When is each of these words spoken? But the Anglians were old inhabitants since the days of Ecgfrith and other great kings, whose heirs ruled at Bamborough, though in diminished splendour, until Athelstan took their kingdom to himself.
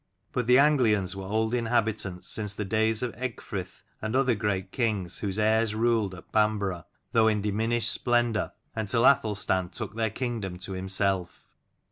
But 0.31 0.47
the 0.47 0.57
Anglians 0.57 1.15
were 1.15 1.25
old 1.25 1.53
inhabitants 1.53 2.27
since 2.27 2.55
the 2.55 2.65
days 2.65 3.03
of 3.03 3.15
Ecgfrith 3.17 3.83
and 4.01 4.15
other 4.15 4.33
great 4.33 4.71
kings, 4.71 5.19
whose 5.19 5.37
heirs 5.37 5.75
ruled 5.75 6.15
at 6.15 6.31
Bamborough, 6.31 6.87
though 7.11 7.27
in 7.27 7.43
diminished 7.43 7.91
splendour, 7.91 8.51
until 8.75 9.05
Athelstan 9.05 9.69
took 9.69 9.93
their 9.93 10.09
kingdom 10.09 10.57
to 10.57 10.71
himself. 10.71 11.51